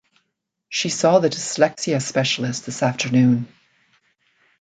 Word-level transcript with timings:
She 0.67 0.89
saw 0.89 1.19
the 1.19 1.29
dyslexia 1.29 2.01
specialist 2.01 2.65
this 2.65 2.81
afternoon. 2.81 3.47